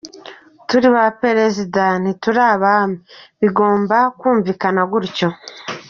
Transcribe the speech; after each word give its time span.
Turi 0.67 0.87
ba 0.95 1.05
Perezida, 1.21 1.83
ntituri 2.01 2.41
abami, 2.53 2.97
bigomba 3.41 3.97
kumvikana 4.19 4.81
gutyo. 4.91 5.29